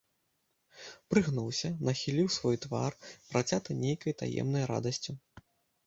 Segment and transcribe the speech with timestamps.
[1.15, 2.91] Прыгнуўся, нахіліў свой твар,
[3.31, 5.11] працяты нейкай таемнай радасцю.